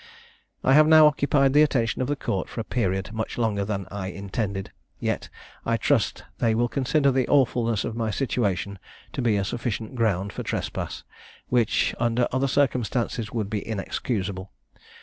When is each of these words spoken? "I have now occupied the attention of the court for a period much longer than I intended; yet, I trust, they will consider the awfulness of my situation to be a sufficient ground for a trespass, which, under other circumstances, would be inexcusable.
"I 0.63 0.73
have 0.73 0.87
now 0.87 1.05
occupied 1.05 1.53
the 1.53 1.61
attention 1.61 2.01
of 2.01 2.07
the 2.07 2.15
court 2.15 2.49
for 2.49 2.59
a 2.59 2.63
period 2.63 3.13
much 3.13 3.37
longer 3.37 3.63
than 3.63 3.85
I 3.91 4.07
intended; 4.07 4.71
yet, 4.99 5.29
I 5.63 5.77
trust, 5.77 6.23
they 6.39 6.55
will 6.55 6.67
consider 6.67 7.11
the 7.11 7.27
awfulness 7.27 7.85
of 7.85 7.95
my 7.95 8.09
situation 8.09 8.79
to 9.13 9.21
be 9.21 9.35
a 9.37 9.43
sufficient 9.45 9.93
ground 9.93 10.33
for 10.33 10.41
a 10.41 10.43
trespass, 10.43 11.03
which, 11.49 11.93
under 11.99 12.27
other 12.31 12.47
circumstances, 12.47 13.31
would 13.31 13.47
be 13.47 13.59
inexcusable. 13.63 14.51